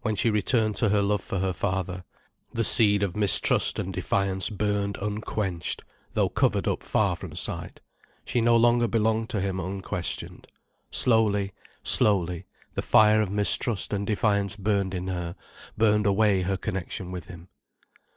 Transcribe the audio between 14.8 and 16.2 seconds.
in her, burned